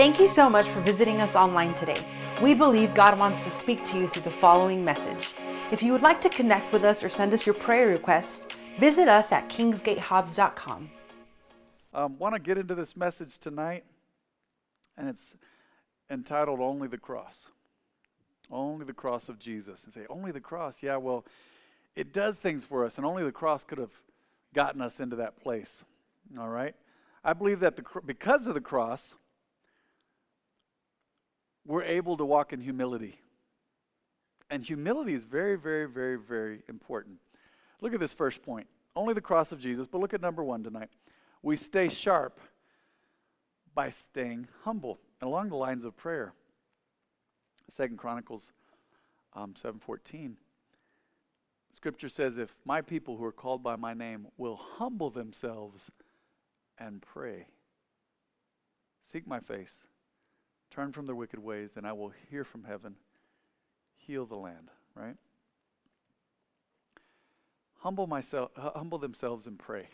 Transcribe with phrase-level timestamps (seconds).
[0.00, 2.02] Thank you so much for visiting us online today.
[2.40, 5.34] We believe God wants to speak to you through the following message.
[5.70, 8.46] If you would like to connect with us or send us your prayer requests,
[8.78, 10.90] visit us at kingsgatehobbs.com.
[11.92, 13.84] I um, want to get into this message tonight,
[14.96, 15.36] and it's
[16.08, 17.48] entitled Only the Cross.
[18.50, 19.84] Only the cross of Jesus.
[19.84, 20.82] And say, Only the cross?
[20.82, 21.26] Yeah, well,
[21.94, 23.92] it does things for us, and only the cross could have
[24.54, 25.84] gotten us into that place.
[26.38, 26.74] All right?
[27.22, 29.14] I believe that the, because of the cross,
[31.70, 33.20] we're able to walk in humility.
[34.50, 37.18] And humility is very, very, very, very important.
[37.80, 38.66] Look at this first point.
[38.96, 40.90] Only the cross of Jesus, but look at number one tonight.
[41.44, 42.40] We stay sharp
[43.72, 44.98] by staying humble.
[45.20, 46.32] And along the lines of prayer.
[47.68, 48.50] Second Chronicles
[49.34, 50.32] um, 7.14.
[51.72, 55.88] Scripture says, if my people who are called by my name will humble themselves
[56.78, 57.46] and pray,
[59.04, 59.86] seek my face,
[60.70, 62.94] turn from their wicked ways, then I will hear from heaven,
[63.96, 65.16] heal the land, right?
[67.78, 69.88] Humble myself, humble themselves and pray.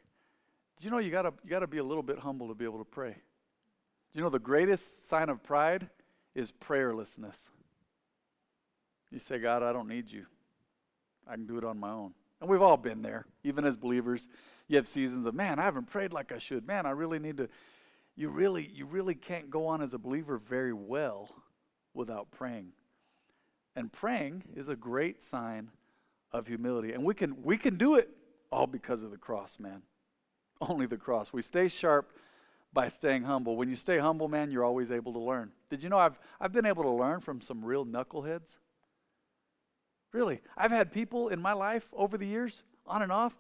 [0.76, 2.78] Do you know you gotta you gotta be a little bit humble to be able
[2.78, 3.12] to pray?
[3.12, 5.88] Do you know the greatest sign of pride
[6.34, 7.48] is prayerlessness?
[9.10, 10.26] You say, God, I don't need you.
[11.28, 12.12] I can do it on my own.
[12.40, 14.28] And we've all been there, even as believers.
[14.68, 16.66] You have seasons of, man, I haven't prayed like I should.
[16.66, 17.48] Man, I really need to.
[18.16, 21.28] You really, you really can't go on as a believer very well
[21.92, 22.72] without praying.
[23.74, 25.70] And praying is a great sign
[26.32, 26.92] of humility.
[26.92, 28.08] And we can we can do it
[28.50, 29.82] all because of the cross, man.
[30.60, 31.32] Only the cross.
[31.32, 32.10] We stay sharp
[32.72, 33.56] by staying humble.
[33.56, 35.52] When you stay humble, man, you're always able to learn.
[35.68, 38.58] Did you know I've I've been able to learn from some real knuckleheads?
[40.12, 43.36] Really, I've had people in my life over the years, on and off,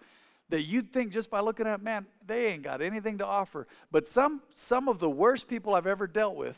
[0.48, 3.66] that you'd think just by looking at, man, they ain't got anything to offer.
[3.90, 6.56] But some some of the worst people I've ever dealt with,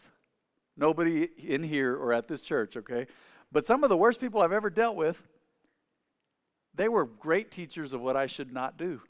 [0.77, 3.07] nobody in here or at this church, okay?
[3.51, 5.23] But some of the worst people I've ever dealt with,
[6.75, 9.01] they were great teachers of what I should not do.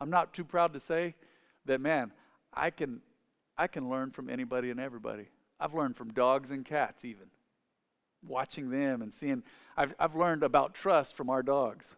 [0.00, 1.14] I'm not too proud to say
[1.64, 2.12] that, man,
[2.52, 3.00] I can,
[3.56, 5.28] I can learn from anybody and everybody.
[5.58, 7.28] I've learned from dogs and cats, even
[8.26, 9.42] watching them and seeing.
[9.76, 11.96] I've, I've learned about trust from our dogs,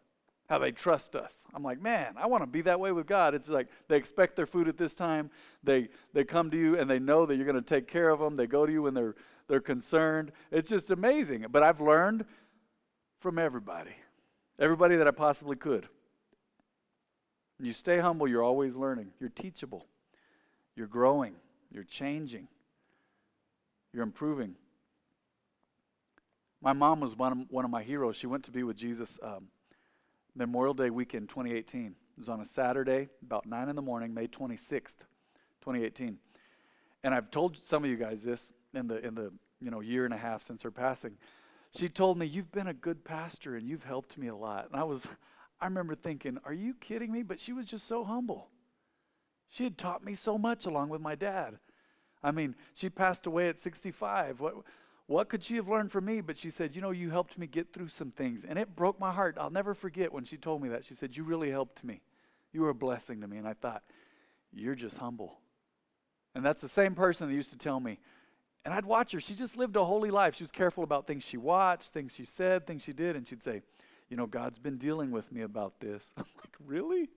[0.48, 1.44] how they trust us.
[1.54, 3.34] I'm like, man, I want to be that way with God.
[3.34, 5.30] It's like they expect their food at this time.
[5.62, 8.18] They, they come to you and they know that you're going to take care of
[8.20, 8.36] them.
[8.36, 9.14] They go to you when they're,
[9.48, 10.32] they're concerned.
[10.50, 11.46] It's just amazing.
[11.50, 12.24] But I've learned
[13.20, 13.94] from everybody,
[14.58, 15.88] everybody that I possibly could.
[17.60, 19.08] You stay humble, you're always learning.
[19.18, 19.86] You're teachable.
[20.76, 21.34] You're growing.
[21.72, 22.46] You're changing.
[23.92, 24.54] You're improving.
[26.60, 28.16] My mom was one of, one of my heroes.
[28.16, 29.48] She went to be with Jesus um,
[30.34, 31.86] Memorial Day weekend 2018.
[31.86, 34.98] It was on a Saturday, about 9 in the morning, May 26th,
[35.60, 36.18] 2018.
[37.04, 40.04] And I've told some of you guys this in the, in the you know, year
[40.04, 41.16] and a half since her passing.
[41.76, 44.68] She told me, You've been a good pastor and you've helped me a lot.
[44.70, 45.06] And I was,
[45.60, 47.22] I remember thinking, Are you kidding me?
[47.22, 48.48] But she was just so humble.
[49.48, 51.58] She had taught me so much along with my dad.
[52.22, 54.40] I mean, she passed away at 65.
[54.40, 54.54] What,
[55.08, 56.20] what could she have learned from me?
[56.20, 58.44] But she said, You know, you helped me get through some things.
[58.44, 59.36] And it broke my heart.
[59.40, 60.84] I'll never forget when she told me that.
[60.84, 62.02] She said, You really helped me.
[62.52, 63.38] You were a blessing to me.
[63.38, 63.82] And I thought,
[64.52, 65.38] You're just humble.
[66.34, 67.98] And that's the same person that used to tell me.
[68.66, 69.20] And I'd watch her.
[69.20, 70.34] She just lived a holy life.
[70.34, 73.16] She was careful about things she watched, things she said, things she did.
[73.16, 73.62] And she'd say,
[74.10, 76.04] You know, God's been dealing with me about this.
[76.18, 77.08] I'm like, Really?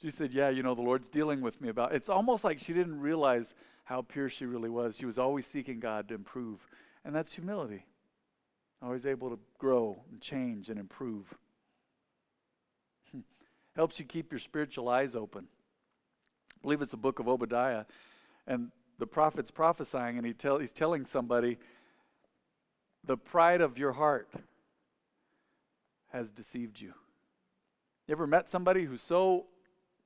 [0.00, 1.96] She said, Yeah, you know, the Lord's dealing with me about it.
[1.96, 3.52] It's almost like she didn't realize
[3.84, 4.96] how pure she really was.
[4.96, 6.66] She was always seeking God to improve.
[7.04, 7.84] And that's humility.
[8.82, 11.32] Always able to grow and change and improve.
[13.76, 15.46] Helps you keep your spiritual eyes open.
[16.50, 17.84] I believe it's the book of Obadiah.
[18.46, 21.58] And the prophet's prophesying, and he tell, he's telling somebody,
[23.04, 24.28] the pride of your heart
[26.12, 26.92] has deceived you.
[28.06, 29.46] You ever met somebody who's so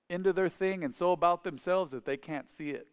[0.08, 2.86] into their thing and so about themselves that they can't see it?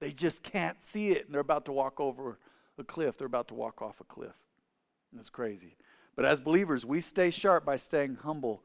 [0.00, 2.38] They just can't see it, and they're about to walk over
[2.78, 3.16] a cliff.
[3.16, 4.34] They're about to walk off a cliff.
[5.18, 5.76] It's crazy.
[6.16, 8.64] But as believers, we stay sharp by staying humble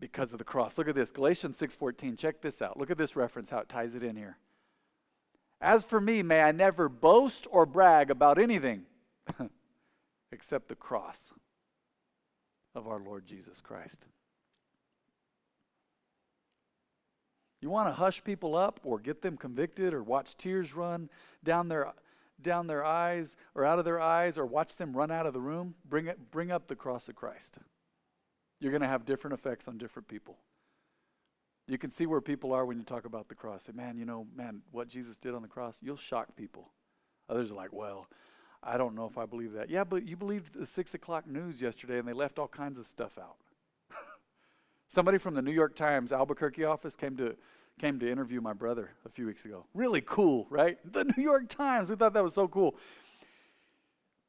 [0.00, 0.78] because of the cross.
[0.78, 2.16] Look at this, Galatians 6:14.
[2.16, 2.76] Check this out.
[2.76, 4.38] Look at this reference how it ties it in here.
[5.60, 8.86] As for me, may I never boast or brag about anything
[10.32, 11.32] except the cross
[12.74, 14.06] of our Lord Jesus Christ.
[17.66, 21.10] You want to hush people up or get them convicted or watch tears run
[21.42, 21.92] down their
[22.40, 25.40] down their eyes or out of their eyes or watch them run out of the
[25.40, 25.74] room?
[25.84, 27.58] Bring it bring up the cross of Christ.
[28.60, 30.38] You're going to have different effects on different people.
[31.66, 33.64] You can see where people are when you talk about the cross.
[33.64, 36.70] Say, man, you know, man, what Jesus did on the cross, you'll shock people.
[37.28, 38.06] Others are like, well,
[38.62, 39.70] I don't know if I believe that.
[39.70, 42.86] Yeah, but you believed the six o'clock news yesterday and they left all kinds of
[42.86, 43.38] stuff out.
[44.88, 47.34] Somebody from the New York Times Albuquerque office came to
[47.80, 49.66] came to interview my brother a few weeks ago.
[49.74, 50.78] Really cool, right?
[50.92, 51.90] The New York Times.
[51.90, 52.76] We thought that was so cool.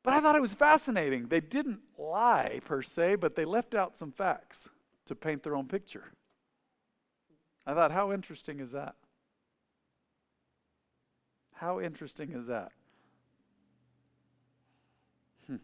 [0.03, 1.27] But I thought it was fascinating.
[1.27, 4.69] They didn't lie per se, but they left out some facts
[5.05, 6.05] to paint their own picture.
[7.65, 8.95] I thought, how interesting is that?
[11.53, 12.71] How interesting is that?
[15.47, 15.55] Hmm.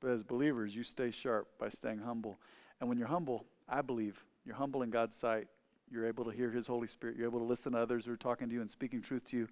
[0.00, 2.38] But as believers, you stay sharp by staying humble.
[2.80, 5.48] And when you're humble, I believe you're humble in God's sight.
[5.90, 7.16] You're able to hear His Holy Spirit.
[7.16, 9.36] You're able to listen to others who are talking to you and speaking truth to
[9.36, 9.48] you.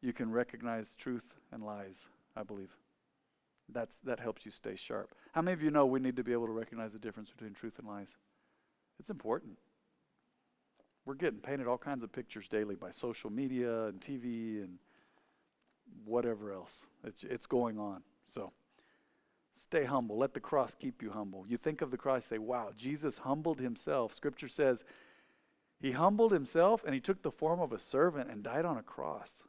[0.00, 2.70] You can recognize truth and lies, I believe.
[3.70, 5.14] That's, that helps you stay sharp.
[5.32, 7.52] How many of you know we need to be able to recognize the difference between
[7.52, 8.16] truth and lies?
[8.98, 9.58] It's important.
[11.04, 14.78] We're getting painted all kinds of pictures daily by social media and TV and
[16.04, 16.86] whatever else.
[17.04, 18.02] It's, it's going on.
[18.26, 18.52] So
[19.56, 20.18] stay humble.
[20.18, 21.44] Let the cross keep you humble.
[21.48, 24.14] You think of the cross, say, wow, Jesus humbled himself.
[24.14, 24.84] Scripture says
[25.80, 28.82] he humbled himself and he took the form of a servant and died on a
[28.82, 29.44] cross.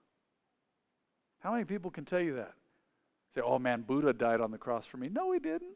[1.39, 2.53] How many people can tell you that?
[3.33, 5.09] Say, oh man, Buddha died on the cross for me.
[5.09, 5.75] No, he didn't.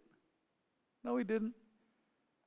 [1.04, 1.54] No, he didn't.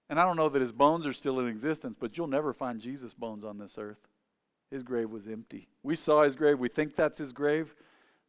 [0.08, 2.80] And I don't know that his bones are still in existence, but you'll never find
[2.80, 4.08] Jesus' bones on this earth.
[4.70, 5.68] His grave was empty.
[5.82, 6.58] We saw his grave.
[6.58, 7.74] We think that's his grave.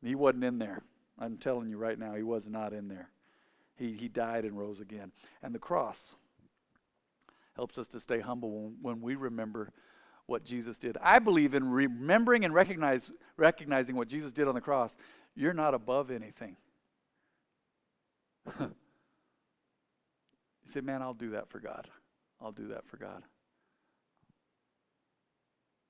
[0.04, 0.82] He wasn't in there.
[1.20, 3.10] I'm telling you right now, he was not in there.
[3.76, 5.12] He, he died and rose again.
[5.42, 6.16] And the cross
[7.58, 9.74] helps us to stay humble when, we remember
[10.28, 10.98] what Jesus did.
[11.02, 14.96] I believe in remembering and recognize, recognizing what Jesus did on the cross.
[15.36, 16.56] You're not above anything.
[20.68, 21.88] You say, man, I'll do that for God.
[22.42, 23.24] I'll do that for God.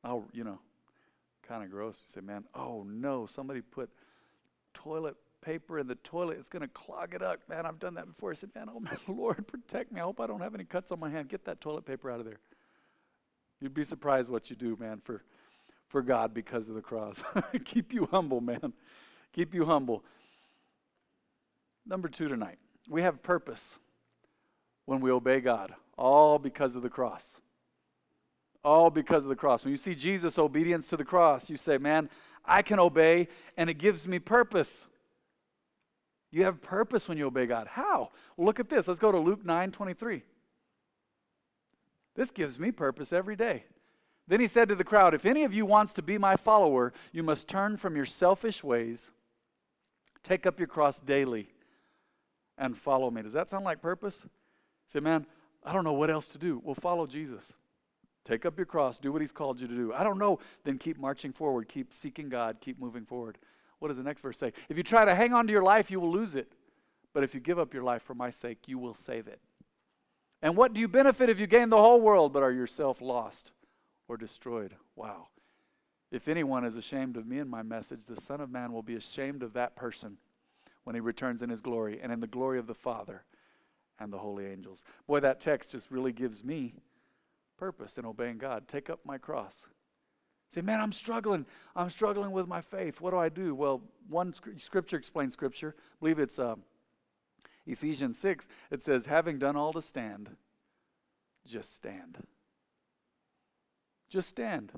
[0.04, 0.60] I'll, you know,
[1.48, 2.00] kind of gross.
[2.06, 3.90] You say, man, oh no, somebody put
[4.75, 6.38] toilet paper in the toilet.
[6.39, 7.39] It's going to clog it up.
[7.50, 8.31] Man, I've done that before.
[8.31, 10.01] I said, man, oh my Lord, protect me.
[10.01, 11.30] I hope I don't have any cuts on my hand.
[11.30, 12.39] Get that toilet paper out of there.
[13.62, 15.24] You'd be surprised what you do, man, for,
[15.88, 17.24] for God because of the cross.
[17.66, 18.74] Keep you humble, man.
[19.34, 20.04] Keep you humble.
[21.86, 22.60] Number two tonight,
[22.90, 23.80] we have purpose
[24.86, 27.38] when we obey God, all because of the cross.
[28.63, 29.63] All because of the cross.
[29.63, 32.10] When you see Jesus' obedience to the cross, you say, Man,
[32.44, 34.88] I can obey, and it gives me purpose.
[36.38, 37.66] You have purpose when you obey God.
[37.66, 38.12] How?
[38.36, 38.88] Well, look at this.
[38.88, 40.22] Let's go to Luke 9 23.
[42.13, 43.63] This gives me purpose every day.
[44.28, 46.94] Then he said to the crowd, If any of you wants to be my follower,
[47.12, 49.10] you must turn from your selfish ways,
[50.22, 51.50] take up your cross daily,
[52.60, 53.24] and follow me.
[53.24, 54.24] Does that sound like purpose?
[54.94, 55.25] Say, man,
[55.63, 56.62] I don't know what else to do.
[56.63, 57.54] Well, follow Jesus.
[58.25, 59.92] Take up your cross, do what he's called you to do.
[59.92, 63.40] I don't know, then keep marching forward, keep seeking God, keep moving forward.
[63.80, 64.54] What does the next verse say?
[64.70, 66.52] If you try to hang on to your life, you will lose it.
[67.14, 69.40] But if you give up your life for my sake, you will save it.
[70.42, 73.52] And what do you benefit if you gain the whole world but are yourself lost
[74.08, 74.76] or destroyed?
[74.96, 75.28] Wow.
[76.12, 78.96] If anyone is ashamed of me and my message, the Son of Man will be
[78.96, 80.18] ashamed of that person
[80.84, 83.24] when he returns in his glory and in the glory of the Father
[84.00, 84.84] and the holy angels.
[85.08, 86.76] Boy, that text just really gives me
[87.58, 88.68] purpose in obeying God.
[88.68, 89.66] Take up my cross.
[90.54, 91.45] Say, man, I'm struggling.
[91.76, 93.02] I'm struggling with my faith.
[93.02, 93.54] What do I do?
[93.54, 95.76] Well, one scripture explains scripture.
[95.78, 96.56] I believe it's uh,
[97.66, 98.48] Ephesians 6.
[98.71, 100.30] It says, having done all to stand,
[101.45, 102.18] just stand.
[104.10, 104.71] Just stand.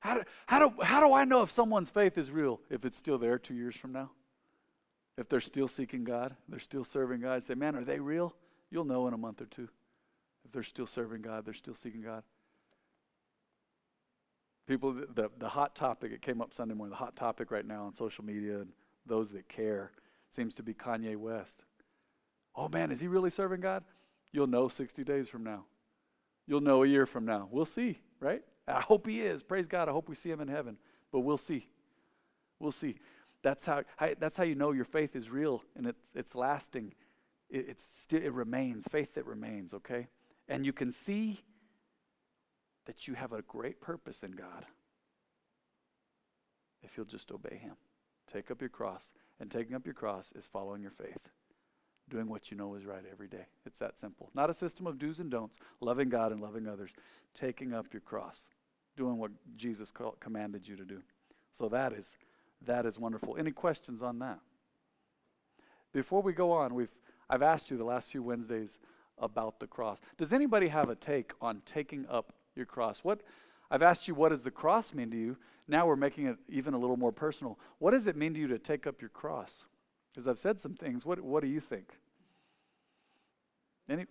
[0.00, 2.98] How do, how, do, how do I know if someone's faith is real if it's
[2.98, 4.10] still there two years from now?
[5.18, 8.34] if they're still seeking God, they're still serving God, say, man, are they real?
[8.70, 9.68] You'll know in a month or two.
[10.44, 12.22] If they're still serving God, they're still seeking God.
[14.68, 17.84] People, the, the hot topic, it came up Sunday morning, the hot topic right now
[17.84, 18.68] on social media and
[19.06, 19.92] those that care
[20.30, 21.64] seems to be Kanye West.
[22.54, 23.82] Oh man, is he really serving God?
[24.30, 25.64] You'll know 60 days from now.
[26.46, 27.48] You'll know a year from now.
[27.50, 28.42] We'll see, right?
[28.66, 29.42] I hope he is.
[29.42, 29.88] Praise God.
[29.88, 30.76] I hope we see him in heaven.
[31.12, 31.66] But we'll see.
[32.58, 32.96] We'll see.
[33.42, 33.84] That's how,
[34.18, 36.92] that's how you know your faith is real and it's, it's lasting.
[37.48, 40.08] It, it's still, it remains, faith that remains, okay?
[40.46, 41.40] And you can see
[42.88, 44.64] that you have a great purpose in God
[46.82, 47.74] if you'll just obey Him.
[48.26, 49.12] Take up your cross.
[49.40, 51.28] And taking up your cross is following your faith,
[52.08, 53.46] doing what you know is right every day.
[53.66, 54.30] It's that simple.
[54.34, 56.90] Not a system of do's and don'ts, loving God and loving others.
[57.34, 58.46] Taking up your cross,
[58.96, 61.02] doing what Jesus commanded you to do.
[61.52, 62.16] So that is
[62.66, 63.36] that is wonderful.
[63.38, 64.40] Any questions on that?
[65.92, 66.94] Before we go on, we've
[67.28, 68.78] I've asked you the last few Wednesdays
[69.18, 69.98] about the cross.
[70.16, 73.00] Does anybody have a take on taking up your cross?
[73.00, 73.22] What
[73.70, 75.36] I've asked you what does the cross mean to you?
[75.66, 77.58] Now we're making it even a little more personal.
[77.78, 79.64] What does it mean to you to take up your cross?
[80.12, 81.06] Because I've said some things.
[81.06, 81.92] What what do you think?
[83.88, 84.04] Any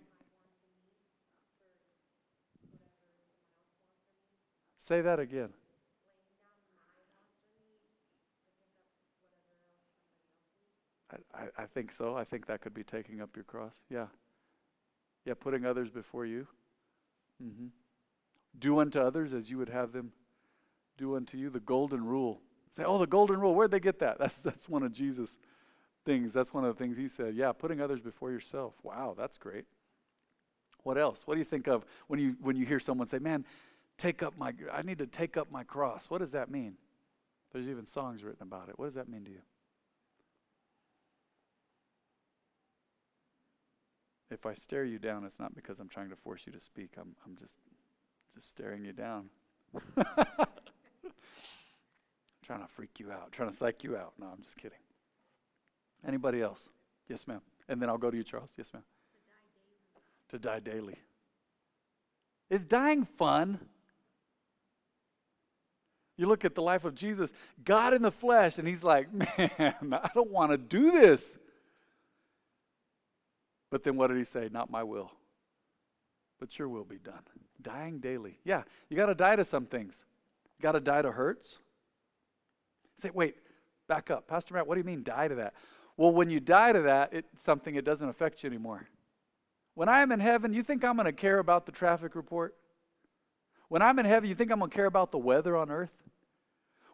[4.88, 5.50] Say that again.
[11.12, 12.16] I, I, I think so.
[12.16, 13.76] I think that could be taking up your cross.
[13.90, 14.06] Yeah.
[15.26, 16.46] Yeah, putting others before you.
[17.42, 17.66] Mm-hmm.
[18.58, 20.12] Do unto others as you would have them
[20.96, 21.50] do unto you.
[21.50, 22.40] The golden rule.
[22.72, 23.54] Say, oh, the golden rule.
[23.54, 24.18] Where'd they get that?
[24.20, 25.36] That's that's one of Jesus'
[26.04, 26.32] things.
[26.32, 27.34] That's one of the things he said.
[27.34, 28.74] Yeah, putting others before yourself.
[28.82, 29.64] Wow, that's great.
[30.82, 31.26] What else?
[31.26, 33.44] What do you think of when you when you hear someone say, "Man,
[33.96, 36.74] take up my I need to take up my cross." What does that mean?
[37.52, 38.78] There's even songs written about it.
[38.78, 39.40] What does that mean to you?
[44.30, 46.90] If I stare you down, it's not because I'm trying to force you to speak.
[46.98, 47.56] I'm, I'm just,
[48.38, 49.30] just staring you down.
[52.46, 54.12] trying to freak you out, trying to psych you out.
[54.16, 54.78] No, I'm just kidding.
[56.06, 56.70] Anybody else?
[57.08, 57.40] Yes, ma'am.
[57.68, 58.52] And then I'll go to you, Charles.
[58.56, 58.84] Yes, ma'am.
[60.28, 60.72] To die daily.
[60.72, 60.94] To die daily.
[62.50, 63.58] Is dying fun?
[66.16, 67.32] You look at the life of Jesus,
[67.64, 69.50] God in the flesh, and he's like, man,
[69.92, 71.36] I don't want to do this.
[73.70, 74.48] But then what did he say?
[74.50, 75.10] Not my will,
[76.38, 77.22] but your will be done.
[77.60, 78.38] Dying daily.
[78.44, 80.04] Yeah, you got to die to some things.
[80.58, 81.58] You got to die to hurts.
[82.98, 83.36] Say, wait,
[83.88, 84.28] back up.
[84.28, 85.54] Pastor Matt, what do you mean die to that?
[85.96, 88.88] Well, when you die to that, it's something it doesn't affect you anymore.
[89.74, 92.54] When I am in heaven, you think I'm going to care about the traffic report?
[93.68, 95.92] When I'm in heaven, you think I'm going to care about the weather on earth?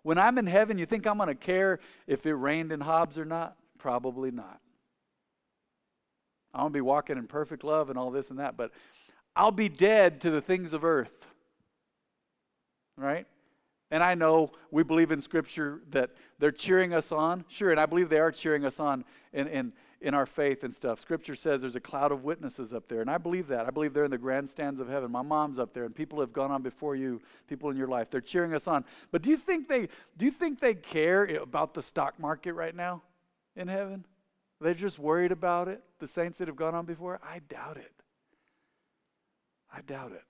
[0.03, 3.19] When I'm in heaven, you think I'm going to care if it rained in Hobbs
[3.19, 3.57] or not?
[3.79, 4.61] Probably not.
[6.53, 8.71] I'm going to be walking in perfect love and all this and that, but
[9.37, 11.27] I'll be dead to the things of earth.
[12.97, 13.27] Right?
[13.91, 17.45] And I know we believe in Scripture that they're cheering us on.
[17.49, 20.75] Sure, and I believe they are cheering us on in, in, in our faith and
[20.75, 21.01] stuff.
[21.01, 23.67] Scripture says there's a cloud of witnesses up there, and I believe that.
[23.67, 25.11] I believe they're in the grandstands of heaven.
[25.11, 28.11] My mom's up there, and people have gone on before you, people in your life.
[28.11, 28.85] They're cheering us on.
[29.13, 32.75] But do you think they do you think they care about the stock market right
[32.75, 33.03] now
[33.55, 34.05] in heaven?
[34.61, 37.21] They're just worried about it, the saints that have gone on before?
[37.23, 37.93] I doubt it.
[39.75, 40.23] I doubt it.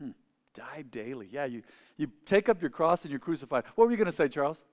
[0.00, 0.10] Hmm.
[0.54, 1.28] Die daily.
[1.30, 1.62] Yeah, you,
[1.96, 3.64] you take up your cross and you're crucified.
[3.76, 4.64] What were you going to say, Charles?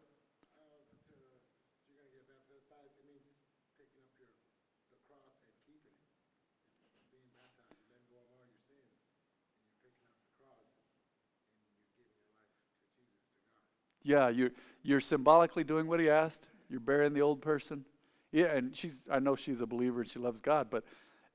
[14.03, 14.51] Yeah, you're,
[14.83, 16.47] you're symbolically doing what he asked.
[16.69, 17.83] You're burying the old person.
[18.31, 20.83] Yeah, and she's I know she's a believer and she loves God, but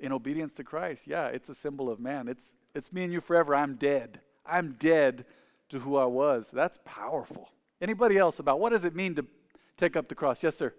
[0.01, 2.29] in obedience to Christ, yeah, it's a symbol of man.
[2.29, 3.55] It's it's me and you forever.
[3.55, 4.21] I'm dead.
[4.47, 5.25] I'm dead
[5.69, 6.51] to who I was.
[6.53, 7.51] That's powerful.
[7.81, 9.27] Anybody else about what does it mean to
[9.77, 10.43] take up the cross?
[10.43, 10.75] Yes, sir.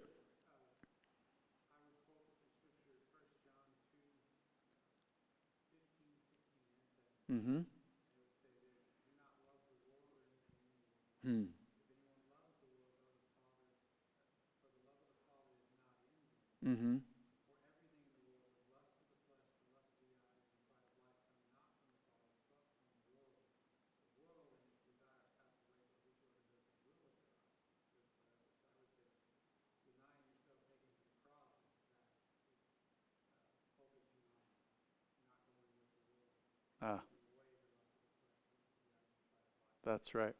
[39.91, 40.33] That's right.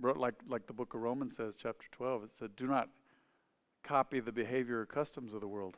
[0.00, 2.90] Like, like the book of Romans says, chapter 12, it said, Do not
[3.82, 5.76] copy the behavior or customs of the world.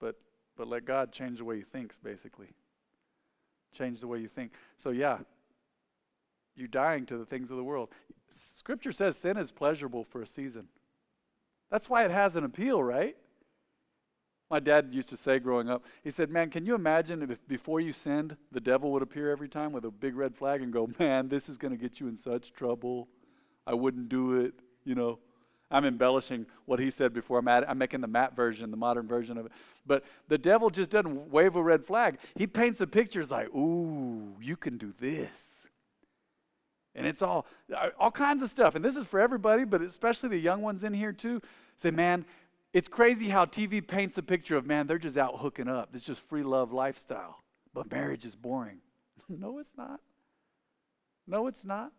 [0.00, 0.16] But
[0.56, 2.48] but let God change the way you think, basically.
[3.76, 4.52] Change the way you think.
[4.78, 5.18] So yeah,
[6.56, 7.90] you're dying to the things of the world.
[8.30, 10.68] Scripture says sin is pleasurable for a season.
[11.70, 13.16] That's why it has an appeal, right?
[14.50, 17.80] My dad used to say growing up, he said, Man, can you imagine if before
[17.80, 20.90] you sinned, the devil would appear every time with a big red flag and go,
[20.98, 23.08] Man, this is going to get you in such trouble.
[23.66, 24.54] I wouldn't do it,
[24.84, 25.20] you know.
[25.70, 27.38] I'm embellishing what he said before.
[27.38, 29.52] I'm, I'm making the Matt version, the modern version of it.
[29.86, 32.18] But the devil just doesn't wave a red flag.
[32.34, 35.68] He paints a picture like, ooh, you can do this.
[36.96, 37.46] And it's all
[38.00, 38.74] all kinds of stuff.
[38.74, 41.40] And this is for everybody, but especially the young ones in here too.
[41.76, 42.24] Say, man,
[42.72, 45.90] it's crazy how TV paints a picture of man, they're just out hooking up.
[45.94, 47.42] It's just free love lifestyle.
[47.74, 48.78] But marriage is boring.
[49.28, 50.00] no, it's not.
[51.26, 51.92] No, it's not.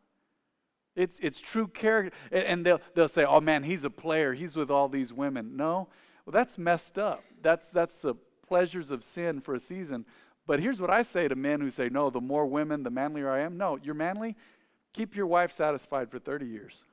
[0.95, 2.15] It's, it's true character.
[2.31, 4.33] And they'll, they'll say, oh man, he's a player.
[4.33, 5.55] He's with all these women.
[5.55, 5.87] No,
[6.25, 7.23] Well, that's messed up.
[7.41, 8.15] That's, that's the
[8.47, 10.05] pleasures of sin for a season.
[10.47, 13.29] But here's what I say to men who say, no, the more women, the manlier
[13.29, 13.57] I am.
[13.57, 14.35] No, you're manly.
[14.93, 16.83] Keep your wife satisfied for 30 years.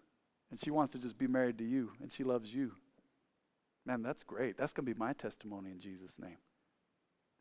[0.51, 2.73] And she wants to just be married to you, and she loves you.
[3.87, 4.57] Man, that's great.
[4.57, 6.37] That's going to be my testimony in Jesus' name.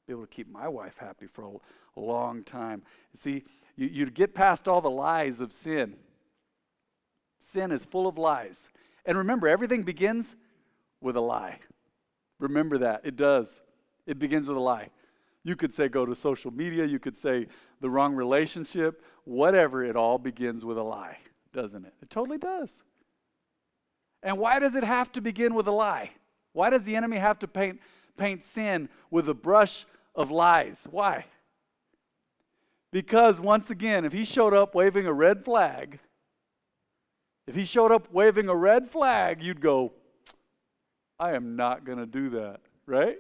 [0.08, 2.84] Be able to keep my wife happy for a, long time.
[3.16, 3.44] See,
[3.76, 5.96] you, you get past all the lies of sin.
[7.42, 8.70] Sin is full of lies.
[9.04, 10.36] And remember, everything begins
[11.02, 11.58] with a lie.
[12.40, 13.02] Remember that.
[13.04, 13.62] It does.
[14.06, 14.92] It begins with a lie.
[15.44, 17.48] You could say go to social media, you could say
[17.80, 21.18] the wrong relationship, whatever, it all begins with a lie,
[21.54, 21.94] doesn't it?
[22.02, 22.84] It totally does.
[24.22, 26.12] And why does it have to begin with a lie?
[26.58, 27.80] Why does the enemy have to paint,
[28.18, 29.86] paint sin with a brush
[30.16, 30.88] of lies?
[30.90, 31.26] Why?
[32.92, 36.00] Because once again, if he showed up waving a red flag,
[37.46, 39.94] if he showed up waving a red flag, you'd go,
[41.20, 43.20] I am not going to do that, right?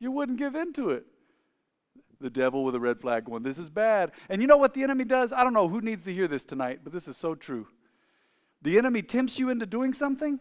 [0.00, 1.04] You wouldn't give in to it.
[2.22, 4.12] The devil with a red flag going, This is bad.
[4.30, 5.30] And you know what the enemy does?
[5.30, 7.66] I don't know who needs to hear this tonight, but this is so true.
[8.62, 10.40] The enemy tempts you into doing something,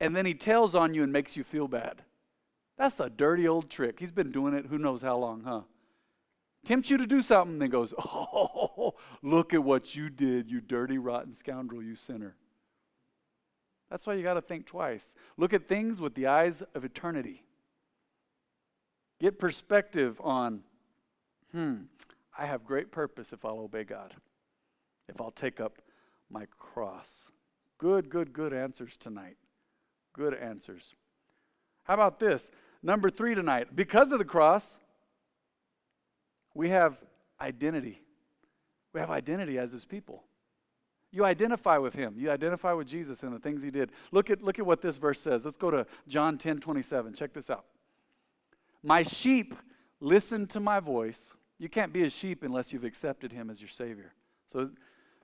[0.00, 2.02] and then he tails on you and makes you feel bad.
[2.76, 3.98] That's a dirty old trick.
[3.98, 5.62] He's been doing it who knows how long, huh?
[6.64, 10.98] Tempts you to do something, then goes, Oh, look at what you did, you dirty,
[10.98, 12.36] rotten scoundrel, you sinner.
[13.90, 15.14] That's why you got to think twice.
[15.36, 17.44] Look at things with the eyes of eternity.
[19.20, 20.62] Get perspective on,
[21.52, 21.74] hmm,
[22.36, 24.14] I have great purpose if I'll obey God,
[25.08, 25.82] if I'll take up
[26.32, 27.30] my cross.
[27.78, 29.36] Good, good, good answers tonight.
[30.12, 30.94] Good answers.
[31.84, 32.50] How about this?
[32.82, 33.74] Number three tonight.
[33.74, 34.76] Because of the cross,
[36.54, 36.98] we have
[37.40, 38.00] identity.
[38.92, 40.22] We have identity as his people.
[41.10, 42.14] You identify with him.
[42.16, 43.92] You identify with Jesus and the things he did.
[44.12, 45.44] Look at, look at what this verse says.
[45.44, 47.12] Let's go to John 10 27.
[47.12, 47.66] Check this out.
[48.82, 49.54] My sheep
[50.00, 51.34] listen to my voice.
[51.58, 54.12] You can't be a sheep unless you've accepted him as your Savior.
[54.50, 54.70] So,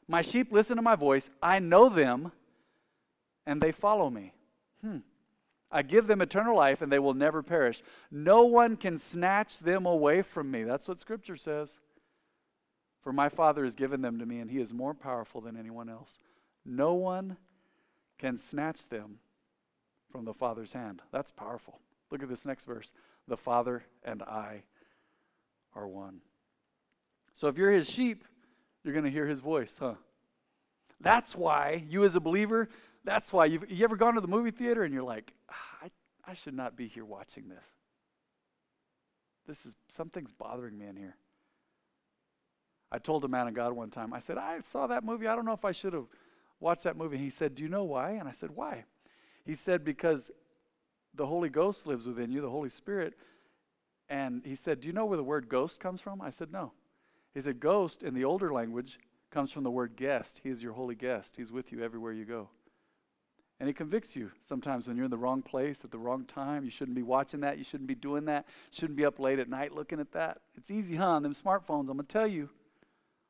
[0.08, 1.28] my sheep listen to my voice.
[1.42, 2.32] I know them,
[3.46, 4.32] and they follow me.
[4.80, 4.98] Hmm.
[5.70, 7.82] I give them eternal life, and they will never perish.
[8.10, 10.62] No one can snatch them away from me.
[10.62, 11.78] That's what Scripture says.
[13.02, 15.90] For my Father has given them to me, and He is more powerful than anyone
[15.90, 16.18] else.
[16.64, 17.36] No one
[18.18, 19.18] can snatch them
[20.10, 21.02] from the Father's hand.
[21.12, 21.80] That's powerful.
[22.10, 22.94] Look at this next verse.
[23.26, 24.62] The Father and I
[25.74, 26.20] are one.
[27.34, 28.24] So if you're His sheep,
[28.84, 29.94] you're going to hear His voice, huh?
[31.00, 32.68] That's why you, as a believer,
[33.04, 35.90] that's why you've you ever gone to the movie theater and you're like, ah, I,
[36.30, 37.64] I should not be here watching this.
[39.46, 41.16] This is something's bothering me in here.
[42.90, 45.26] I told a man of God one time, I said, I saw that movie.
[45.26, 46.06] I don't know if I should have
[46.60, 47.18] watched that movie.
[47.18, 48.12] He said, Do you know why?
[48.12, 48.84] And I said, Why?
[49.44, 50.30] He said, Because
[51.14, 53.14] the Holy Ghost lives within you, the Holy Spirit.
[54.08, 56.20] And he said, Do you know where the word ghost comes from?
[56.20, 56.72] I said, No.
[57.38, 58.98] He said, Ghost in the older language
[59.30, 60.40] comes from the word guest.
[60.42, 62.48] He is your holy guest, He's with you everywhere you go.
[63.60, 66.64] And he convicts you sometimes when you're in the wrong place at the wrong time.
[66.64, 67.56] You shouldn't be watching that.
[67.56, 68.46] You shouldn't be doing that.
[68.72, 70.40] Shouldn't be up late at night looking at that.
[70.56, 71.10] It's easy, huh?
[71.10, 71.82] On them smartphones.
[71.82, 72.48] I'm going to tell you.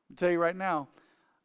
[0.09, 0.87] I'm tell you right now,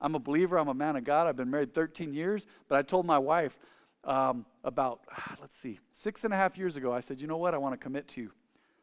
[0.01, 0.59] I'm a believer.
[0.59, 1.27] I'm a man of God.
[1.27, 2.47] I've been married 13 years.
[2.67, 3.59] But I told my wife
[4.05, 5.01] um, about,
[5.43, 7.53] let's see, six and a half years ago, I said, you know what?
[7.53, 8.33] I want to commit to you.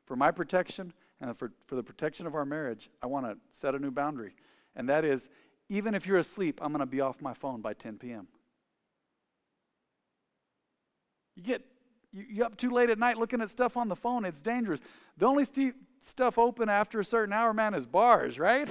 [0.05, 3.75] For my protection and for, for the protection of our marriage, I want to set
[3.75, 4.35] a new boundary.
[4.75, 5.29] And that is,
[5.69, 8.27] even if you're asleep, I'm going to be off my phone by 10 p.m.
[11.35, 11.61] You get
[12.11, 14.81] you, you up too late at night looking at stuff on the phone, it's dangerous.
[15.17, 18.69] The only st- stuff open after a certain hour, man, is bars, right?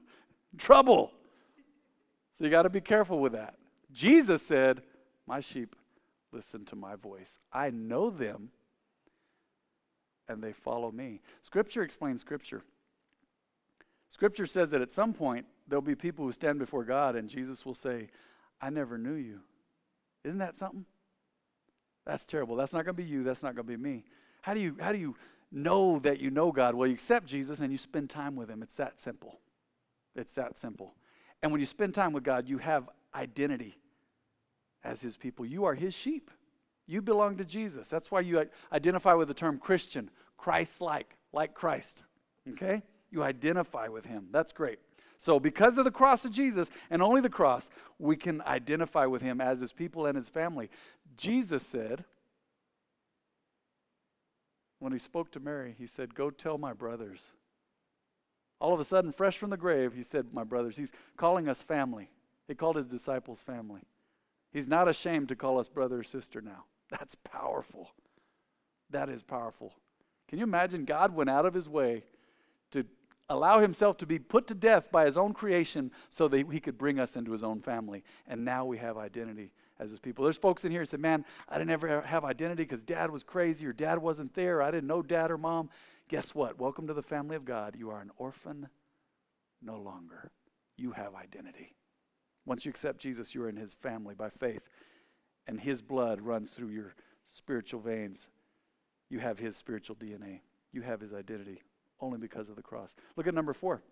[0.58, 1.10] Trouble.
[2.38, 3.56] So you got to be careful with that.
[3.90, 4.82] Jesus said,
[5.26, 5.74] My sheep
[6.32, 7.38] listen to my voice.
[7.52, 8.50] I know them
[10.28, 11.20] and they follow me.
[11.42, 12.62] Scripture explains Scripture.
[14.08, 17.66] Scripture says that at some point there'll be people who stand before God and Jesus
[17.66, 18.08] will say,
[18.60, 19.40] I never knew you.
[20.24, 20.86] Isn't that something?
[22.04, 22.56] That's terrible.
[22.56, 23.24] That's not going to be you.
[23.24, 24.04] That's not going to be me.
[24.42, 25.16] How do you how do you
[25.50, 26.74] know that you know God?
[26.74, 28.62] Well, you accept Jesus and you spend time with him.
[28.62, 29.40] It's that simple.
[30.14, 30.94] It's that simple.
[31.42, 33.76] And when you spend time with God, you have identity
[34.84, 35.44] as his people.
[35.44, 36.30] You are his sheep.
[36.86, 37.88] You belong to Jesus.
[37.88, 42.04] That's why you identify with the term Christian, Christ like, like Christ.
[42.52, 42.82] Okay?
[43.10, 44.28] You identify with him.
[44.30, 44.78] That's great.
[45.18, 49.22] So, because of the cross of Jesus and only the cross, we can identify with
[49.22, 50.70] him as his people and his family.
[51.16, 52.04] Jesus said,
[54.78, 57.20] when he spoke to Mary, he said, Go tell my brothers.
[58.60, 60.76] All of a sudden, fresh from the grave, he said, My brothers.
[60.76, 62.10] He's calling us family.
[62.46, 63.82] He called his disciples family.
[64.52, 66.64] He's not ashamed to call us brother or sister now.
[66.90, 67.90] That's powerful.
[68.90, 69.74] That is powerful.
[70.28, 72.04] Can you imagine God went out of his way
[72.72, 72.84] to
[73.28, 76.78] allow himself to be put to death by his own creation so that he could
[76.78, 78.04] bring us into his own family?
[78.26, 80.24] And now we have identity as his people.
[80.24, 83.22] There's folks in here who say, Man, I didn't ever have identity because dad was
[83.22, 84.62] crazy or dad wasn't there.
[84.62, 85.70] I didn't know dad or mom.
[86.08, 86.58] Guess what?
[86.58, 87.74] Welcome to the family of God.
[87.76, 88.68] You are an orphan
[89.62, 90.30] no longer.
[90.76, 91.74] You have identity.
[92.44, 94.62] Once you accept Jesus, you are in his family by faith,
[95.46, 96.94] and his blood runs through your
[97.28, 98.28] spiritual veins.
[99.08, 100.40] You have his spiritual DNA.
[100.72, 101.62] You have his identity
[102.00, 102.94] only because of the cross.
[103.16, 103.82] Look at number four.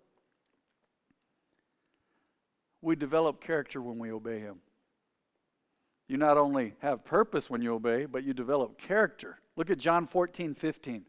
[2.82, 4.56] We develop character when we obey him.
[6.06, 9.38] You not only have purpose when you obey, but you develop character.
[9.56, 11.04] Look at John 14, 15.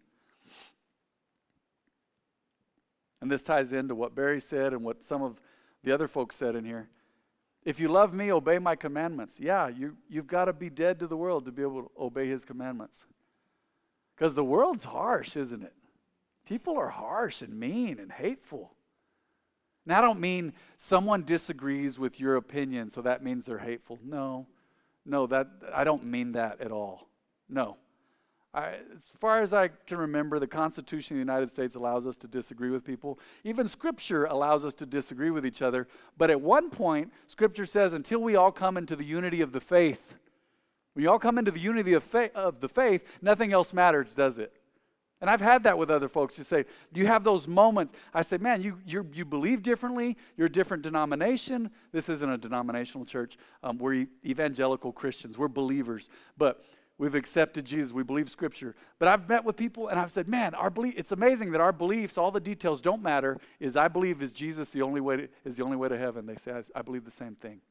[3.21, 5.41] And this ties into what Barry said and what some of
[5.83, 6.87] the other folks said in here.
[7.65, 9.39] If you love me, obey my commandments.
[9.39, 12.27] Yeah, you, you've got to be dead to the world to be able to obey
[12.27, 13.05] his commandments.
[14.15, 15.73] Because the world's harsh, isn't it?
[16.45, 18.75] People are harsh and mean and hateful.
[19.85, 23.99] Now, I don't mean someone disagrees with your opinion, so that means they're hateful.
[24.03, 24.47] No,
[25.05, 27.07] no, that I don't mean that at all.
[27.49, 27.77] No.
[28.55, 32.15] I, as far as I can remember, the Constitution of the United States allows us
[32.17, 33.19] to disagree with people.
[33.43, 35.89] Even Scripture allows us to disagree with each other.
[36.17, 39.59] But at one point, Scripture says, until we all come into the unity of the
[39.59, 40.15] faith,
[40.93, 44.13] when you all come into the unity of, fa- of the faith, nothing else matters,
[44.13, 44.53] does it?
[45.19, 46.37] And I've had that with other folks.
[46.37, 47.93] You say, Do you have those moments?
[48.13, 50.17] I say, Man, you, you you believe differently.
[50.37, 51.71] You're a different denomination.
[51.91, 53.37] This isn't a denominational church.
[53.63, 55.37] Um, we're evangelical Christians.
[55.37, 56.09] We're believers.
[56.37, 56.63] But
[56.97, 57.91] we've accepted Jesus.
[57.91, 58.75] We believe Scripture.
[58.99, 61.71] But I've met with people and I've said, Man, our belief, it's amazing that our
[61.71, 63.37] beliefs, all the details don't matter.
[63.59, 66.25] Is I believe is Jesus the only way to, is the only way to heaven.
[66.25, 67.61] They say, I, I believe the same thing.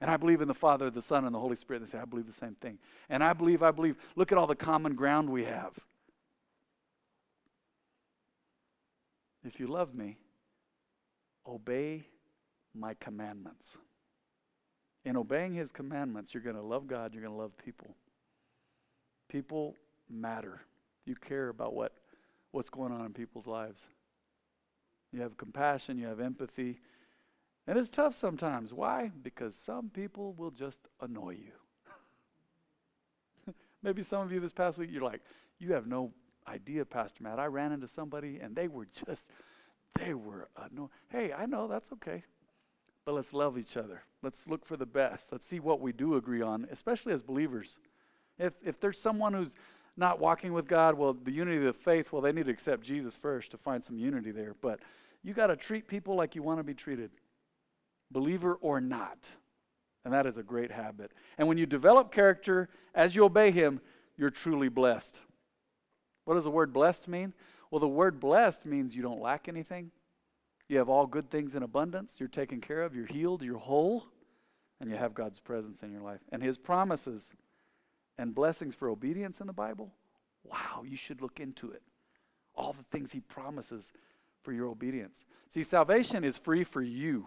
[0.00, 1.80] And I believe in the Father, the Son, and the Holy Spirit.
[1.80, 2.78] They say, I believe the same thing.
[3.08, 3.96] And I believe, I believe.
[4.14, 5.72] Look at all the common ground we have.
[9.44, 10.18] If you love me,
[11.46, 12.04] obey
[12.74, 13.76] my commandments.
[15.04, 17.96] In obeying his commandments, you're going to love God, you're going to love people.
[19.28, 19.76] People
[20.08, 20.60] matter.
[21.04, 21.92] You care about what,
[22.50, 23.86] what's going on in people's lives.
[25.12, 26.80] You have compassion, you have empathy.
[27.66, 28.72] And it's tough sometimes.
[28.72, 29.10] Why?
[29.22, 31.36] Because some people will just annoy
[33.46, 33.54] you.
[33.82, 35.20] Maybe some of you this past week, you're like,
[35.58, 36.12] you have no
[36.46, 37.38] idea, Pastor Matt.
[37.38, 39.28] I ran into somebody and they were just,
[39.98, 42.24] they were, no, hey, I know that's okay.
[43.04, 44.02] But let's love each other.
[44.22, 45.32] Let's look for the best.
[45.32, 47.78] Let's see what we do agree on, especially as believers.
[48.38, 49.56] If, if there's someone who's
[49.96, 52.82] not walking with God, well, the unity of the faith, well, they need to accept
[52.82, 54.54] Jesus first to find some unity there.
[54.60, 54.80] But
[55.24, 57.10] you got to treat people like you want to be treated,
[58.10, 59.28] believer or not.
[60.04, 61.12] And that is a great habit.
[61.36, 63.80] And when you develop character as you obey Him,
[64.16, 65.20] you're truly blessed.
[66.24, 67.34] What does the word blessed mean?
[67.70, 69.90] Well, the word blessed means you don't lack anything.
[70.68, 72.20] You have all good things in abundance.
[72.20, 72.94] You're taken care of.
[72.94, 73.42] You're healed.
[73.42, 74.06] You're whole.
[74.80, 76.20] And you have God's presence in your life.
[76.30, 77.32] And His promises
[78.18, 79.92] and blessings for obedience in the Bible.
[80.44, 81.82] Wow, you should look into it.
[82.54, 83.92] All the things He promises
[84.42, 85.24] for your obedience.
[85.50, 87.26] See, salvation is free for you,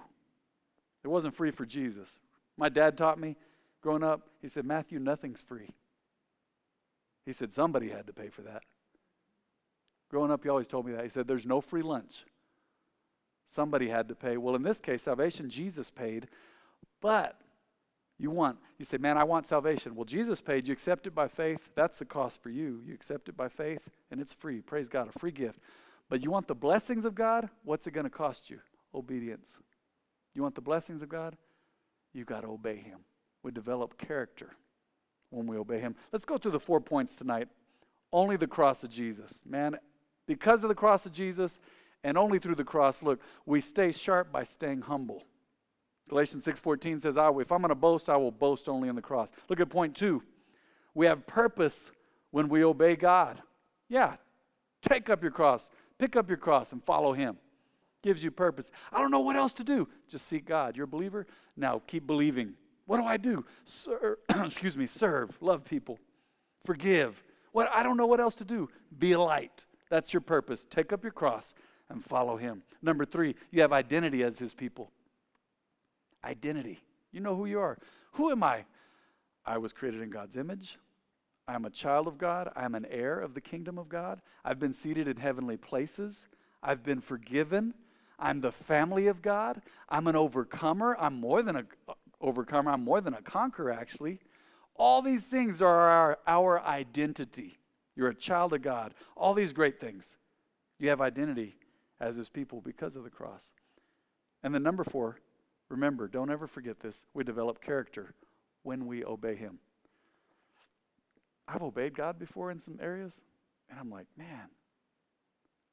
[1.04, 2.19] it wasn't free for Jesus.
[2.58, 3.38] My dad taught me
[3.82, 5.73] growing up, he said, Matthew, nothing's free.
[7.25, 8.62] He said, somebody had to pay for that.
[10.12, 11.04] Growing up, he always told me that.
[11.04, 12.25] He said, There's no free lunch.
[13.47, 14.36] Somebody had to pay.
[14.36, 16.27] Well, in this case, salvation, Jesus paid.
[16.99, 17.39] But
[18.21, 19.95] you want, you say, Man, I want salvation.
[19.95, 20.67] Well, Jesus paid.
[20.67, 21.71] You accept it by faith.
[21.73, 22.84] That's the cost for you.
[22.86, 24.62] You accept it by faith, and it's free.
[24.62, 25.60] Praise God, a free gift.
[26.07, 27.49] But you want the blessings of God?
[27.63, 28.60] What's it going to cost you?
[28.93, 29.57] Obedience.
[30.36, 31.36] You want the blessings of God?
[32.13, 32.99] You've got to obey Him.
[33.41, 34.51] We develop character
[35.31, 35.95] when we obey Him.
[36.12, 37.47] Let's go through the four points tonight.
[38.13, 39.41] Only the cross of Jesus.
[39.49, 39.79] Man,
[40.27, 41.60] because of the cross of Jesus
[42.03, 45.23] and only through the cross, look, we stay sharp by staying humble.
[46.12, 49.02] Galatians 6:14 says, I, if I'm going to boast, I will boast only in the
[49.02, 50.21] cross." Look at point 2.
[50.93, 51.89] We have purpose
[52.32, 53.41] when we obey God.
[53.88, 54.17] Yeah.
[54.82, 57.38] Take up your cross, pick up your cross and follow him.
[58.04, 58.71] Gives you purpose.
[58.91, 59.88] I don't know what else to do.
[60.10, 60.76] Just seek God.
[60.76, 61.28] You're a believer?
[61.56, 62.56] Now keep believing.
[62.88, 63.45] What do I do?
[63.63, 65.97] Serve, excuse me, serve, love people,
[66.65, 67.24] forgive.
[67.54, 68.69] What I don't know what else to do.
[69.00, 69.65] Be a light.
[69.89, 70.67] That's your purpose.
[70.69, 71.54] Take up your cross
[71.89, 72.63] and follow him.
[72.82, 74.91] Number three, you have identity as his people.
[76.23, 76.79] Identity.
[77.12, 77.77] You know who you are.
[78.13, 78.65] Who am I?
[79.45, 80.77] I was created in God's image.
[81.47, 82.51] I am a child of God.
[82.55, 84.21] I am an heir of the kingdom of God.
[84.45, 86.27] I've been seated in heavenly places.
[86.62, 87.73] I've been forgiven.
[88.19, 89.62] I'm the family of God.
[89.89, 90.95] I'm an overcomer.
[90.99, 92.71] I'm more than a, uh, overcomer.
[92.71, 94.19] I'm more than a conqueror, actually.
[94.75, 97.57] All these things are our, our identity.
[97.95, 98.93] You're a child of God.
[99.17, 100.17] All these great things.
[100.77, 101.55] You have identity
[101.99, 103.53] as his people because of the cross.
[104.43, 105.19] And then number four,
[105.71, 107.05] remember, don't ever forget this.
[107.13, 108.13] We develop character
[108.63, 109.60] when we obey him.
[111.47, 113.21] I've obeyed God before in some areas,
[113.69, 114.49] and I'm like, man,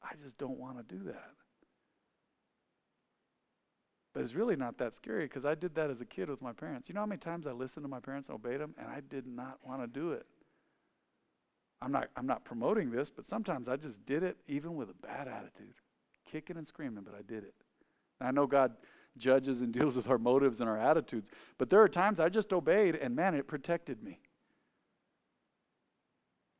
[0.03, 1.31] I just don't want to do that.
[4.15, 6.53] But it's really not that scary because I did that as a kid with my
[6.53, 6.89] parents.
[6.89, 9.01] You know how many times I listened to my parents and obeyed them, and I
[9.09, 10.27] did not want to do it.
[11.81, 14.95] I'm not, I'm not promoting this, but sometimes I just did it even with a
[14.95, 15.75] bad attitude,
[16.29, 17.55] kicking and screaming, but I did it.
[18.21, 18.73] And I know God
[19.19, 21.29] judges and deals with our motives and our attitudes,
[21.59, 24.21] but there are times I just obeyed, and man, it protected me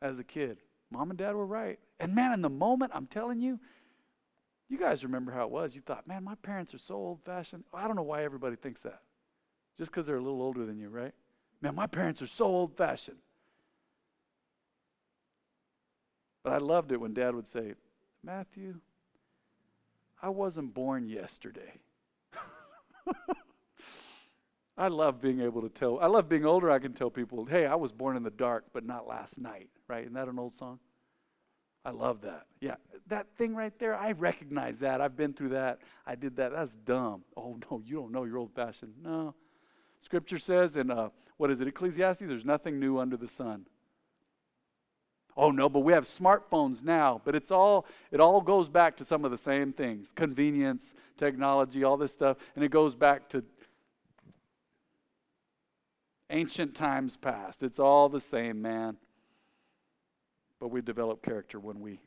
[0.01, 0.59] as a kid.
[0.91, 1.79] Mom and dad were right.
[2.01, 3.59] And man, in the moment, I'm telling you,
[4.69, 5.75] you guys remember how it was.
[5.75, 7.65] You thought, man, my parents are so old fashioned.
[7.73, 9.01] I don't know why everybody thinks that.
[9.77, 11.13] Just because they're a little older than you, right?
[11.61, 13.19] Man, my parents are so old fashioned.
[16.43, 17.75] But I loved it when dad would say,
[18.23, 18.81] Matthew,
[20.23, 21.81] I wasn't born yesterday.
[24.79, 25.99] I love being able to tell.
[25.99, 26.71] I love being older.
[26.71, 29.69] I can tell people, hey, I was born in the dark, but not last night,
[29.89, 30.03] right?
[30.03, 30.79] Isn't that an old song?
[31.85, 32.47] I love that.
[32.61, 32.77] Yeah,
[33.09, 35.01] that thing right there, I recognize that.
[35.01, 35.81] I've been through that.
[36.07, 36.53] I did that.
[36.53, 37.23] That's dumb.
[37.37, 38.25] Oh, no, you don't know.
[38.25, 38.95] You're old fashioned.
[39.03, 39.35] No.
[39.99, 42.21] Scripture says in, uh, what is it, Ecclesiastes?
[42.21, 43.67] There's nothing new under the sun.
[45.41, 47.23] Oh no, but we have smartphones now.
[47.25, 50.13] But it's all it all goes back to some of the same things.
[50.13, 53.45] Convenience, technology, all this stuff, and it goes back to
[56.29, 57.63] ancient times past.
[57.63, 58.97] It's all the same, man.
[60.59, 62.01] But we develop character when we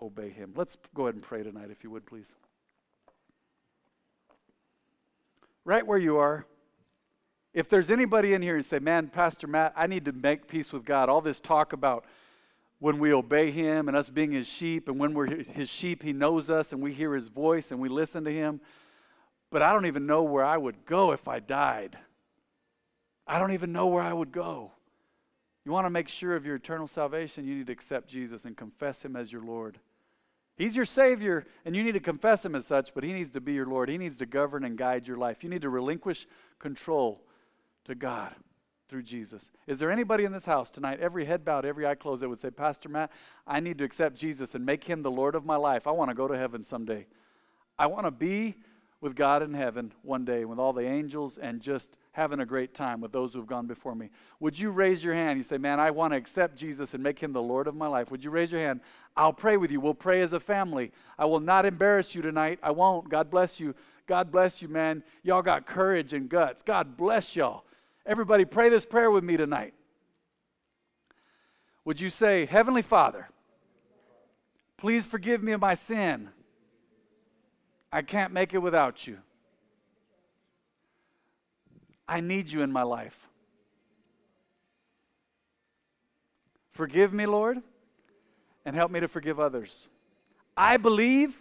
[0.00, 0.52] obey him.
[0.54, 2.32] Let's go ahead and pray tonight if you would please.
[5.64, 6.46] Right where you are,
[7.52, 10.72] if there's anybody in here and say, man, Pastor Matt, I need to make peace
[10.72, 12.04] with God, all this talk about
[12.78, 16.12] when we obey Him and us being His sheep, and when we're His sheep, He
[16.12, 18.60] knows us and we hear His voice and we listen to Him.
[19.50, 21.98] But I don't even know where I would go if I died.
[23.26, 24.72] I don't even know where I would go.
[25.64, 28.56] You want to make sure of your eternal salvation, you need to accept Jesus and
[28.56, 29.78] confess Him as your Lord.
[30.56, 33.40] He's your Savior, and you need to confess Him as such, but He needs to
[33.40, 33.88] be your Lord.
[33.88, 35.42] He needs to govern and guide your life.
[35.42, 36.26] You need to relinquish
[36.58, 37.22] control
[37.90, 38.34] to God
[38.88, 39.50] through Jesus.
[39.66, 42.40] Is there anybody in this house tonight, every head bowed, every eye closed, that would
[42.40, 43.12] say, Pastor Matt,
[43.46, 45.86] I need to accept Jesus and make him the Lord of my life?
[45.86, 47.06] I want to go to heaven someday.
[47.78, 48.56] I want to be
[49.00, 52.74] with God in heaven one day with all the angels and just having a great
[52.74, 54.10] time with those who have gone before me.
[54.40, 55.38] Would you raise your hand?
[55.38, 57.86] You say, Man, I want to accept Jesus and make him the Lord of my
[57.86, 58.10] life.
[58.10, 58.80] Would you raise your hand?
[59.16, 59.80] I'll pray with you.
[59.80, 60.92] We'll pray as a family.
[61.18, 62.58] I will not embarrass you tonight.
[62.62, 63.08] I won't.
[63.08, 63.74] God bless you.
[64.06, 65.02] God bless you, man.
[65.22, 66.62] Y'all got courage and guts.
[66.62, 67.64] God bless y'all.
[68.10, 69.72] Everybody, pray this prayer with me tonight.
[71.84, 73.28] Would you say, Heavenly Father,
[74.76, 76.28] please forgive me of my sin.
[77.92, 79.18] I can't make it without you.
[82.08, 83.28] I need you in my life.
[86.72, 87.58] Forgive me, Lord,
[88.64, 89.86] and help me to forgive others.
[90.56, 91.40] I believe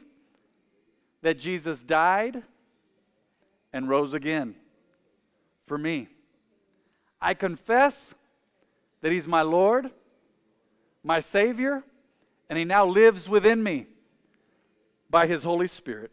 [1.23, 2.43] that Jesus died
[3.73, 4.53] and rose again
[5.65, 6.09] for me.
[7.21, 8.13] I confess
[9.01, 9.89] that He's my Lord,
[11.03, 11.83] my Savior,
[12.49, 13.87] and He now lives within me
[15.09, 16.11] by His Holy Spirit.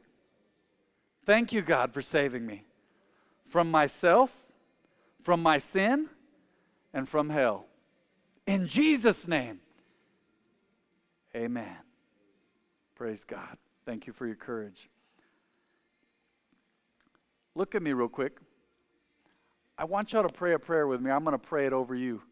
[1.24, 2.64] Thank you, God, for saving me
[3.46, 4.32] from myself,
[5.22, 6.08] from my sin,
[6.92, 7.66] and from hell.
[8.46, 9.60] In Jesus' name,
[11.34, 11.76] amen.
[12.94, 13.58] Praise God.
[13.84, 14.88] Thank you for your courage.
[17.54, 18.38] Look at me real quick.
[19.78, 21.10] I want y'all to pray a prayer with me.
[21.10, 22.22] I'm going to pray it over you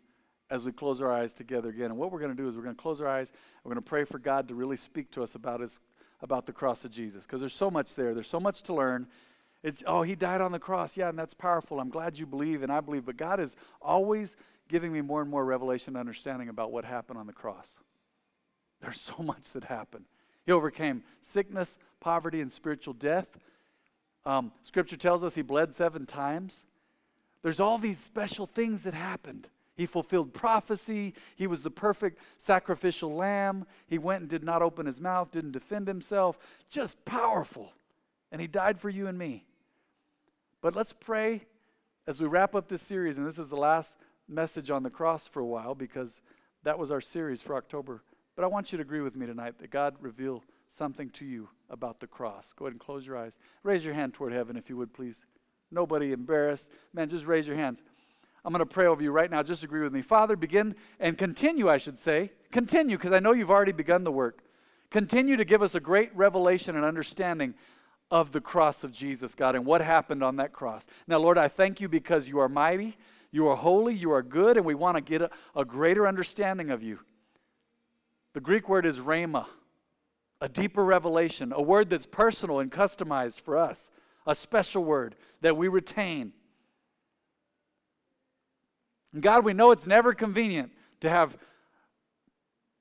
[0.51, 1.87] as we close our eyes together again.
[1.87, 3.33] And what we're going to do is we're going to close our eyes.
[3.63, 5.81] We're going to pray for God to really speak to us about his
[6.21, 8.15] about the cross of Jesus because there's so much there.
[8.15, 9.07] There's so much to learn.
[9.63, 10.97] It's oh, he died on the cross.
[10.97, 11.81] Yeah, and that's powerful.
[11.81, 14.37] I'm glad you believe and I believe, but God is always
[14.69, 17.79] giving me more and more revelation and understanding about what happened on the cross.
[18.81, 20.07] There's so much that happened.
[20.47, 23.29] He overcame sickness, poverty, and spiritual death.
[24.25, 26.65] Um, scripture tells us he bled seven times.
[27.45, 29.49] There's all these special things that happened.
[29.77, 31.13] He fulfilled prophecy.
[31.37, 33.67] He was the perfect sacrificial lamb.
[33.87, 36.39] He went and did not open his mouth, didn't defend himself.
[36.71, 37.75] Just powerful.
[38.33, 39.45] And he died for you and me.
[40.63, 41.43] But let's pray
[42.07, 43.19] as we wrap up this series.
[43.19, 43.95] And this is the last
[44.27, 46.23] message on the cross for a while because
[46.63, 48.03] that was our series for October.
[48.37, 51.51] But I want you to agree with me tonight that God revealed something to you
[51.69, 52.55] about the cross.
[52.57, 53.39] Go ahead and close your eyes.
[53.63, 55.27] Raise your hand toward heaven if you would, please.
[55.75, 56.71] Nobody embarrassed.
[56.93, 57.83] Man, just raise your hands.
[58.45, 59.43] I'm going to pray over you right now.
[59.43, 60.03] Just agree with me.
[60.03, 62.31] Father, begin and continue, I should say.
[62.53, 64.43] Continue, because I know you've already begun the work.
[64.91, 67.55] Continue to give us a great revelation and understanding
[68.11, 70.87] of the cross of Jesus, God, and what happened on that cross.
[71.09, 72.97] Now, Lord, I thank you because you are mighty,
[73.33, 76.71] you are holy, you are good, and we want to get a, a greater understanding
[76.71, 77.01] of you.
[78.35, 79.47] The Greek word is rhema,
[80.41, 83.91] a deeper revelation, a word that's personal and customized for us,
[84.27, 86.33] a special word that we retain.
[89.13, 91.37] And God, we know it's never convenient to have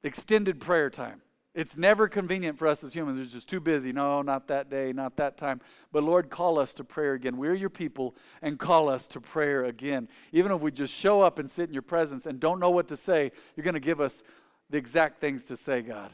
[0.04, 1.22] extended prayer time.
[1.56, 3.20] It's never convenient for us as humans.
[3.20, 3.92] It's just too busy.
[3.92, 5.62] No, not that day, not that time.
[5.92, 7.38] But Lord, call us to prayer again.
[7.38, 10.10] We're your people and call us to prayer again.
[10.32, 12.88] Even if we just show up and sit in your presence and don't know what
[12.88, 14.24] to say, you're going to give us
[14.72, 16.12] the exact things to say, God.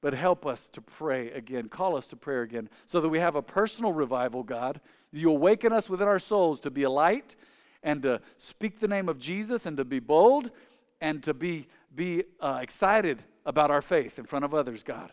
[0.00, 1.68] But help us to pray again.
[1.68, 4.80] Call us to prayer again so that we have a personal revival, God.
[5.12, 7.36] You awaken us within our souls to be a light
[7.82, 10.50] and to speak the name of Jesus and to be bold
[11.00, 15.12] and to be, be uh, excited about our faith in front of others, God,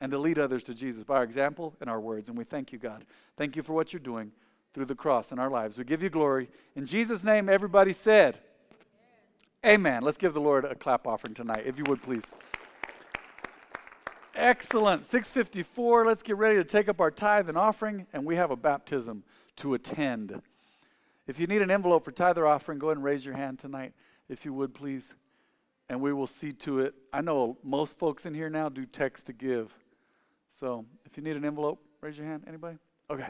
[0.00, 2.28] and to lead others to Jesus by our example and our words.
[2.28, 3.04] And we thank you, God.
[3.36, 4.32] Thank you for what you're doing
[4.74, 5.76] through the cross in our lives.
[5.76, 6.48] We give you glory.
[6.76, 8.38] In Jesus' name, everybody said,
[9.64, 9.80] Amen.
[9.80, 10.02] Amen.
[10.02, 12.30] Let's give the Lord a clap offering tonight, if you would please.
[14.38, 15.04] Excellent.
[15.04, 16.06] 654.
[16.06, 19.24] Let's get ready to take up our tithe and offering, and we have a baptism
[19.56, 20.40] to attend.
[21.26, 23.58] If you need an envelope for tithe or offering, go ahead and raise your hand
[23.58, 23.92] tonight,
[24.28, 25.14] if you would please
[25.88, 26.94] and we will see to it.
[27.12, 29.74] I know most folks in here now do text to give.
[30.50, 32.44] So if you need an envelope, raise your hand.
[32.46, 32.78] Anybody?
[33.10, 33.28] Okay.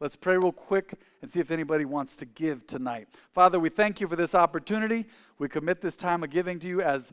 [0.00, 3.08] Let's pray real quick and see if anybody wants to give tonight.
[3.32, 5.06] Father, we thank you for this opportunity.
[5.38, 7.12] We commit this time of giving to you as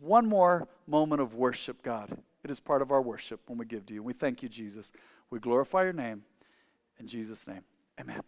[0.00, 2.16] one more moment of worship, God.
[2.44, 4.02] It is part of our worship when we give to you.
[4.02, 4.92] We thank you, Jesus.
[5.30, 6.22] We glorify your name.
[6.98, 7.62] In Jesus' name,
[8.00, 8.22] amen.